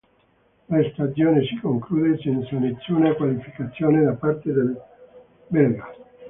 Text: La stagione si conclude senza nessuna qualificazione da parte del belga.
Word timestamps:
La 0.69 0.79
stagione 0.93 1.45
si 1.45 1.57
conclude 1.57 2.17
senza 2.23 2.57
nessuna 2.57 3.13
qualificazione 3.13 4.01
da 4.01 4.13
parte 4.13 4.51
del 4.51 4.75
belga. 5.45 5.93